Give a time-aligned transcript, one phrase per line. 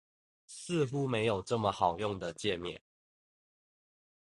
[0.47, 2.81] 似乎沒有這麼好用的介面